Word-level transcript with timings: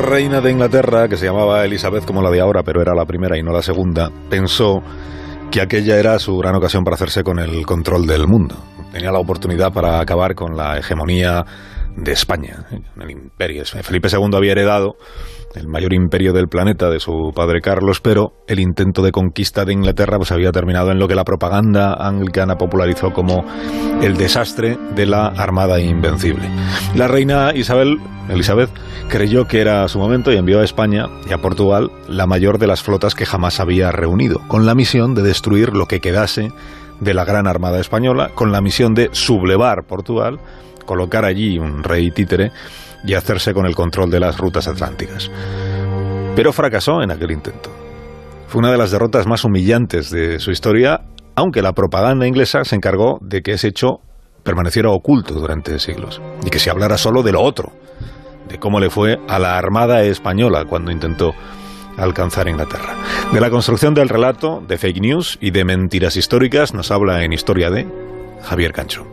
reina 0.00 0.40
de 0.40 0.50
Inglaterra, 0.50 1.08
que 1.08 1.16
se 1.16 1.26
llamaba 1.26 1.64
Elizabeth 1.64 2.04
como 2.04 2.22
la 2.22 2.30
de 2.30 2.40
ahora, 2.40 2.62
pero 2.62 2.80
era 2.82 2.94
la 2.94 3.04
primera 3.04 3.38
y 3.38 3.42
no 3.42 3.52
la 3.52 3.62
segunda, 3.62 4.10
pensó 4.28 4.82
que 5.50 5.60
aquella 5.60 5.98
era 5.98 6.18
su 6.18 6.36
gran 6.36 6.54
ocasión 6.54 6.84
para 6.84 6.94
hacerse 6.94 7.22
con 7.22 7.38
el 7.38 7.66
control 7.66 8.06
del 8.06 8.26
mundo. 8.26 8.56
Tenía 8.92 9.10
la 9.12 9.18
oportunidad 9.18 9.72
para 9.72 10.00
acabar 10.00 10.34
con 10.34 10.56
la 10.56 10.78
hegemonía 10.78 11.44
de 11.96 12.12
España, 12.12 12.66
el 13.00 13.10
imperio. 13.10 13.64
Felipe 13.64 14.08
II 14.10 14.36
había 14.36 14.52
heredado 14.52 14.96
el 15.54 15.66
mayor 15.66 15.92
imperio 15.92 16.32
del 16.32 16.46
planeta 16.48 16.88
de 16.88 17.00
su 17.00 17.32
padre 17.34 17.60
Carlos, 17.60 18.00
pero 18.00 18.32
el 18.46 18.60
intento 18.60 19.02
de 19.02 19.10
conquista 19.10 19.64
de 19.64 19.72
Inglaterra 19.72 20.16
pues 20.16 20.30
había 20.30 20.52
terminado 20.52 20.92
en 20.92 20.98
lo 20.98 21.08
que 21.08 21.16
la 21.16 21.24
propaganda 21.24 21.94
anglicana 21.94 22.56
popularizó 22.56 23.12
como 23.12 23.44
el 24.00 24.16
desastre 24.16 24.78
de 24.94 25.06
la 25.06 25.26
Armada 25.26 25.80
Invencible. 25.80 26.48
La 26.94 27.08
reina 27.08 27.52
Isabel, 27.54 27.98
Elizabeth 28.28 28.70
creyó 29.10 29.46
que 29.46 29.60
era 29.60 29.86
su 29.88 29.98
momento 29.98 30.32
y 30.32 30.36
envió 30.36 30.60
a 30.60 30.64
España 30.64 31.08
y 31.28 31.32
a 31.32 31.38
Portugal 31.38 31.90
la 32.08 32.26
mayor 32.26 32.58
de 32.58 32.68
las 32.68 32.82
flotas 32.82 33.16
que 33.16 33.26
jamás 33.26 33.58
había 33.58 33.90
reunido, 33.90 34.40
con 34.46 34.66
la 34.66 34.76
misión 34.76 35.14
de 35.14 35.22
destruir 35.22 35.74
lo 35.74 35.86
que 35.86 36.00
quedase 36.00 36.52
de 37.00 37.14
la 37.14 37.24
gran 37.24 37.48
Armada 37.48 37.80
española, 37.80 38.30
con 38.34 38.52
la 38.52 38.60
misión 38.60 38.94
de 38.94 39.08
sublevar 39.10 39.84
Portugal, 39.84 40.38
colocar 40.86 41.24
allí 41.24 41.58
un 41.58 41.82
rey 41.82 42.12
títere 42.12 42.52
y 43.04 43.14
hacerse 43.14 43.52
con 43.52 43.66
el 43.66 43.74
control 43.74 44.10
de 44.10 44.20
las 44.20 44.38
rutas 44.38 44.68
atlánticas. 44.68 45.28
Pero 46.36 46.52
fracasó 46.52 47.02
en 47.02 47.10
aquel 47.10 47.32
intento. 47.32 47.70
Fue 48.46 48.60
una 48.60 48.70
de 48.70 48.78
las 48.78 48.92
derrotas 48.92 49.26
más 49.26 49.44
humillantes 49.44 50.10
de 50.10 50.38
su 50.38 50.52
historia, 50.52 51.00
aunque 51.34 51.62
la 51.62 51.72
propaganda 51.72 52.28
inglesa 52.28 52.64
se 52.64 52.76
encargó 52.76 53.18
de 53.20 53.42
que 53.42 53.52
ese 53.52 53.68
hecho 53.68 54.00
permaneciera 54.44 54.90
oculto 54.90 55.34
durante 55.34 55.80
siglos 55.80 56.22
y 56.44 56.50
que 56.50 56.60
se 56.60 56.70
hablara 56.70 56.96
solo 56.96 57.22
de 57.22 57.32
lo 57.32 57.42
otro, 57.42 57.72
de 58.50 58.58
cómo 58.58 58.80
le 58.80 58.90
fue 58.90 59.18
a 59.28 59.38
la 59.38 59.56
Armada 59.56 60.02
Española 60.02 60.64
cuando 60.64 60.90
intentó 60.90 61.34
alcanzar 61.96 62.48
Inglaterra. 62.48 62.94
De 63.32 63.40
la 63.40 63.50
construcción 63.50 63.94
del 63.94 64.08
relato, 64.08 64.62
de 64.66 64.78
fake 64.78 65.00
news 65.00 65.38
y 65.40 65.50
de 65.50 65.64
mentiras 65.64 66.16
históricas 66.16 66.74
nos 66.74 66.90
habla 66.90 67.24
en 67.24 67.32
Historia 67.32 67.70
de 67.70 67.86
Javier 68.42 68.72
Cancho. 68.72 69.06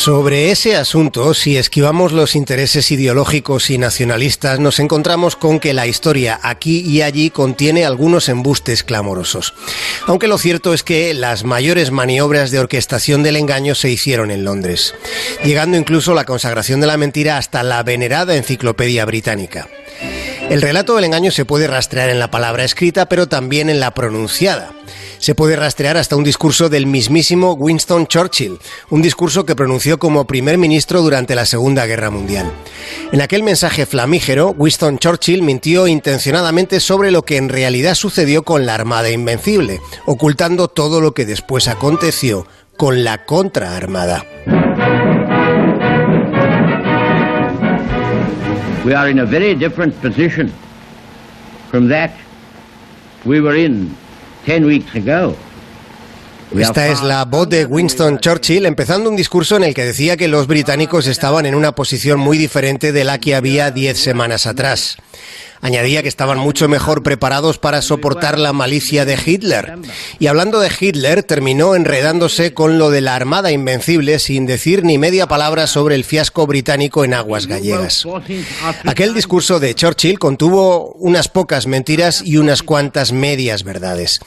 Sobre 0.00 0.50
ese 0.50 0.76
asunto, 0.76 1.34
si 1.34 1.58
esquivamos 1.58 2.12
los 2.12 2.34
intereses 2.34 2.90
ideológicos 2.90 3.68
y 3.68 3.76
nacionalistas, 3.76 4.58
nos 4.58 4.78
encontramos 4.78 5.36
con 5.36 5.60
que 5.60 5.74
la 5.74 5.86
historia 5.86 6.40
aquí 6.42 6.80
y 6.80 7.02
allí 7.02 7.28
contiene 7.28 7.84
algunos 7.84 8.30
embustes 8.30 8.82
clamorosos. 8.82 9.52
Aunque 10.06 10.26
lo 10.26 10.38
cierto 10.38 10.72
es 10.72 10.84
que 10.84 11.12
las 11.12 11.44
mayores 11.44 11.90
maniobras 11.90 12.50
de 12.50 12.60
orquestación 12.60 13.22
del 13.22 13.36
engaño 13.36 13.74
se 13.74 13.90
hicieron 13.90 14.30
en 14.30 14.42
Londres, 14.42 14.94
llegando 15.44 15.76
incluso 15.76 16.14
la 16.14 16.24
consagración 16.24 16.80
de 16.80 16.86
la 16.86 16.96
mentira 16.96 17.36
hasta 17.36 17.62
la 17.62 17.82
venerada 17.82 18.36
enciclopedia 18.36 19.04
británica. 19.04 19.68
El 20.50 20.62
relato 20.62 20.96
del 20.96 21.04
engaño 21.04 21.30
se 21.30 21.44
puede 21.44 21.68
rastrear 21.68 22.10
en 22.10 22.18
la 22.18 22.32
palabra 22.32 22.64
escrita, 22.64 23.06
pero 23.06 23.28
también 23.28 23.70
en 23.70 23.78
la 23.78 23.94
pronunciada 23.94 24.72
se 25.18 25.36
puede 25.36 25.54
rastrear 25.54 25.96
hasta 25.96 26.16
un 26.16 26.24
discurso 26.24 26.68
del 26.68 26.86
mismísimo 26.86 27.52
Winston 27.52 28.08
Churchill, 28.08 28.58
un 28.88 29.00
discurso 29.00 29.44
que 29.46 29.54
pronunció 29.54 30.00
como 30.00 30.26
primer 30.26 30.58
ministro 30.58 31.02
durante 31.02 31.36
la 31.36 31.46
Segunda 31.46 31.86
Guerra 31.86 32.10
Mundial. 32.10 32.50
En 33.12 33.20
aquel 33.20 33.44
mensaje 33.44 33.86
flamígero, 33.86 34.50
Winston 34.58 34.98
Churchill 34.98 35.42
mintió 35.42 35.86
intencionadamente 35.86 36.80
sobre 36.80 37.12
lo 37.12 37.22
que 37.22 37.36
en 37.36 37.48
realidad 37.48 37.94
sucedió 37.94 38.42
con 38.42 38.66
la 38.66 38.74
Armada 38.74 39.10
Invencible, 39.10 39.80
ocultando 40.04 40.66
todo 40.66 41.00
lo 41.00 41.14
que 41.14 41.26
después 41.26 41.68
aconteció 41.68 42.46
con 42.76 43.04
la 43.04 43.24
contraarmada. 43.24 44.24
We 48.90 48.96
are 48.96 49.08
in 49.08 49.20
a 49.20 49.24
very 49.24 49.54
different 49.54 49.94
position 50.02 50.52
from 51.70 51.88
that 51.90 52.10
we 53.24 53.40
were 53.40 53.56
in 53.56 53.94
esta 56.58 56.88
es 56.88 57.02
la 57.02 57.24
voz 57.24 57.48
de 57.48 57.66
Winston 57.66 58.18
Churchill 58.18 58.66
empezando 58.66 59.08
un 59.08 59.16
discurso 59.16 59.56
en 59.56 59.64
el 59.64 59.74
que 59.74 59.84
decía 59.84 60.16
que 60.16 60.28
los 60.28 60.46
británicos 60.46 61.06
estaban 61.06 61.46
en 61.46 61.54
una 61.54 61.72
posición 61.72 62.18
muy 62.18 62.38
diferente 62.38 62.90
de 62.90 63.04
la 63.04 63.18
que 63.18 63.34
había 63.34 63.70
diez 63.70 63.98
semanas 63.98 64.46
atrás. 64.46 64.96
Añadía 65.62 66.02
que 66.02 66.08
estaban 66.08 66.38
mucho 66.38 66.68
mejor 66.68 67.02
preparados 67.02 67.58
para 67.58 67.82
soportar 67.82 68.38
la 68.38 68.52
malicia 68.52 69.04
de 69.04 69.18
Hitler. 69.24 69.78
Y 70.18 70.26
hablando 70.26 70.58
de 70.60 70.70
Hitler, 70.78 71.22
terminó 71.22 71.74
enredándose 71.74 72.54
con 72.54 72.78
lo 72.78 72.90
de 72.90 73.02
la 73.02 73.14
Armada 73.14 73.52
Invencible 73.52 74.18
sin 74.18 74.46
decir 74.46 74.84
ni 74.84 74.96
media 74.96 75.26
palabra 75.26 75.66
sobre 75.66 75.94
el 75.94 76.04
fiasco 76.04 76.46
británico 76.46 77.04
en 77.04 77.14
aguas 77.14 77.46
gallegas. 77.46 78.06
Aquel 78.84 79.12
discurso 79.12 79.60
de 79.60 79.74
Churchill 79.74 80.18
contuvo 80.18 80.92
unas 80.94 81.28
pocas 81.28 81.66
mentiras 81.66 82.22
y 82.24 82.38
unas 82.38 82.62
cuantas 82.62 83.12
medias 83.12 83.62
verdades. 83.64 84.20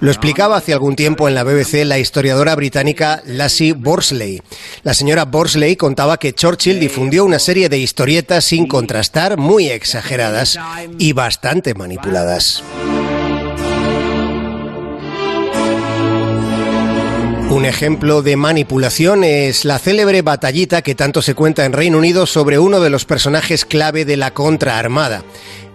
Lo 0.00 0.10
explicaba 0.10 0.56
hace 0.56 0.72
algún 0.72 0.96
tiempo 0.96 1.28
en 1.28 1.34
la 1.34 1.44
BBC 1.44 1.84
la 1.84 1.98
historiadora 1.98 2.54
británica 2.56 3.22
Lassie 3.24 3.72
Borsley. 3.72 4.42
La 4.82 4.94
señora 4.94 5.26
Borsley 5.26 5.76
contaba 5.76 6.18
que 6.18 6.32
Churchill 6.32 6.80
difundió 6.80 7.24
una 7.24 7.38
serie 7.38 7.68
de 7.68 7.78
historietas 7.78 8.44
sin 8.44 8.66
contrastar, 8.66 9.36
muy 9.36 9.68
exageradas, 9.68 10.58
y 10.98 11.12
bastante 11.12 11.74
manipuladas. 11.74 12.62
Un 17.52 17.66
ejemplo 17.66 18.22
de 18.22 18.36
manipulación 18.36 19.24
es 19.24 19.66
la 19.66 19.78
célebre 19.78 20.22
batallita 20.22 20.80
que 20.80 20.94
tanto 20.94 21.20
se 21.20 21.34
cuenta 21.34 21.66
en 21.66 21.74
Reino 21.74 21.98
Unido 21.98 22.24
sobre 22.24 22.58
uno 22.58 22.80
de 22.80 22.88
los 22.88 23.04
personajes 23.04 23.66
clave 23.66 24.06
de 24.06 24.16
la 24.16 24.32
contraarmada, 24.32 25.22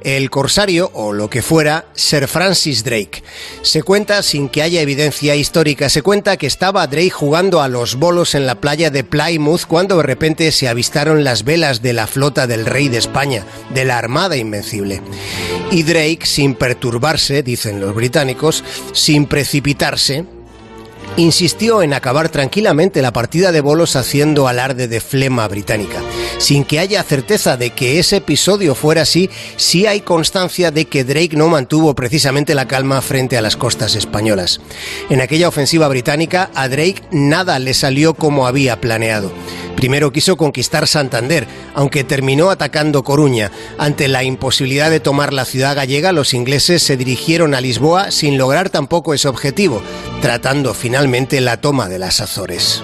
el 0.03 0.29
corsario, 0.29 0.91
o 0.93 1.13
lo 1.13 1.29
que 1.29 1.41
fuera, 1.41 1.85
Sir 1.93 2.27
Francis 2.27 2.83
Drake. 2.83 3.23
Se 3.61 3.83
cuenta, 3.83 4.23
sin 4.23 4.49
que 4.49 4.61
haya 4.61 4.81
evidencia 4.81 5.35
histórica, 5.35 5.89
se 5.89 6.01
cuenta 6.01 6.37
que 6.37 6.47
estaba 6.47 6.87
Drake 6.87 7.09
jugando 7.09 7.61
a 7.61 7.67
los 7.67 7.95
bolos 7.95 8.35
en 8.35 8.45
la 8.45 8.61
playa 8.61 8.89
de 8.89 9.03
Plymouth 9.03 9.65
cuando 9.67 9.97
de 9.97 10.03
repente 10.03 10.51
se 10.51 10.67
avistaron 10.67 11.23
las 11.23 11.43
velas 11.43 11.81
de 11.81 11.93
la 11.93 12.07
flota 12.07 12.47
del 12.47 12.65
rey 12.65 12.87
de 12.87 12.97
España, 12.97 13.45
de 13.73 13.85
la 13.85 13.97
Armada 13.97 14.37
Invencible. 14.37 15.01
Y 15.71 15.83
Drake, 15.83 16.19
sin 16.23 16.55
perturbarse, 16.55 17.43
dicen 17.43 17.79
los 17.79 17.93
británicos, 17.93 18.63
sin 18.93 19.25
precipitarse, 19.25 20.25
insistió 21.17 21.81
en 21.81 21.93
acabar 21.93 22.29
tranquilamente 22.29 23.01
la 23.01 23.11
partida 23.11 23.51
de 23.51 23.61
bolos 23.61 23.95
haciendo 23.95 24.47
alarde 24.47 24.87
de 24.87 25.01
flema 25.01 25.47
británica. 25.47 26.01
Sin 26.37 26.63
que 26.63 26.79
haya 26.79 27.03
certeza 27.03 27.57
de 27.57 27.71
que 27.71 27.99
ese 27.99 28.17
episodio 28.17 28.75
fuera 28.75 29.01
así, 29.01 29.29
sí 29.57 29.87
hay 29.87 30.01
constancia 30.01 30.69
de 30.69 30.85
que 30.85 31.03
Drake 31.03 31.35
no 31.35 31.47
mantuvo 31.47 31.95
precisamente 31.95 32.53
la 32.53 32.67
calma 32.67 33.01
frente 33.01 33.37
a 33.37 33.41
las 33.41 33.57
costas 33.57 33.95
españolas. 33.95 34.61
En 35.09 35.19
aquella 35.19 35.47
ofensiva 35.47 35.87
británica, 35.87 36.51
a 36.53 36.69
Drake 36.69 37.01
nada 37.11 37.57
le 37.57 37.73
salió 37.73 38.13
como 38.13 38.45
había 38.45 38.79
planeado. 38.79 39.31
Primero 39.75 40.11
quiso 40.11 40.37
conquistar 40.37 40.87
Santander, 40.87 41.47
aunque 41.75 42.03
terminó 42.03 42.49
atacando 42.49 43.03
Coruña. 43.03 43.51
Ante 43.77 44.07
la 44.07 44.23
imposibilidad 44.23 44.89
de 44.89 44.99
tomar 44.99 45.33
la 45.33 45.45
ciudad 45.45 45.75
gallega, 45.75 46.11
los 46.11 46.33
ingleses 46.33 46.81
se 46.81 46.97
dirigieron 46.97 47.53
a 47.53 47.61
Lisboa 47.61 48.09
sin 48.09 48.39
lograr 48.39 48.71
tampoco 48.71 49.13
ese 49.13 49.27
objetivo, 49.27 49.83
tratando 50.21 50.73
finalmente 50.73 51.41
la 51.41 51.57
toma 51.57 51.87
de 51.87 51.99
las 51.99 52.19
Azores. 52.21 52.83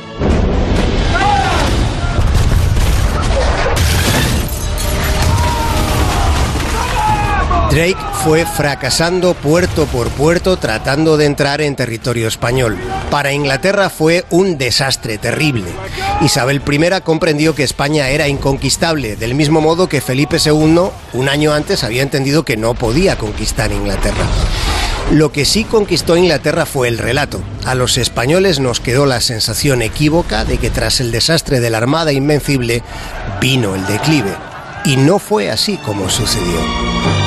Drake 7.74 7.98
fue 8.24 8.46
fracasando 8.46 9.34
puerto 9.34 9.88
por 9.88 10.10
puerto 10.10 10.58
tratando 10.58 11.18
de 11.18 11.26
entrar 11.26 11.60
en 11.60 11.76
territorio 11.76 12.28
español. 12.28 12.78
Para 13.10 13.34
Inglaterra 13.34 13.90
fue 13.90 14.26
un 14.30 14.60
desastre 14.60 15.18
terrible. 15.18 15.66
Isabel 16.22 16.62
I 16.66 17.02
comprendió 17.02 17.56
que 17.56 17.64
España 17.64 18.10
era 18.10 18.28
inconquistable, 18.28 19.16
del 19.16 19.34
mismo 19.34 19.60
modo 19.60 19.90
que 19.90 20.02
Felipe 20.02 20.38
II, 20.38 20.92
un 21.14 21.30
año 21.30 21.52
antes, 21.52 21.84
había 21.84 22.04
entendido 22.04 22.46
que 22.46 22.58
no 22.58 22.76
podía 22.76 23.18
conquistar 23.18 23.72
Inglaterra. 23.72 24.28
Lo 25.12 25.32
que 25.32 25.46
sí 25.46 25.64
conquistó 25.64 26.18
Inglaterra 26.18 26.66
fue 26.66 26.88
el 26.88 26.98
relato. 26.98 27.42
A 27.66 27.76
los 27.76 27.98
españoles 27.98 28.60
nos 28.60 28.80
quedó 28.80 29.06
la 29.06 29.22
sensación 29.22 29.82
equívoca 29.82 30.46
de 30.46 30.58
que 30.58 30.70
tras 30.70 31.00
el 31.00 31.12
desastre 31.12 31.60
de 31.60 31.70
la 31.70 31.78
Armada 31.78 32.12
Invencible 32.12 32.82
vino 33.40 33.76
el 33.76 33.86
declive. 33.86 34.34
Y 34.86 34.98
no 34.98 35.20
fue 35.20 35.50
así 35.50 35.78
como 35.78 36.10
sucedió. 36.10 37.23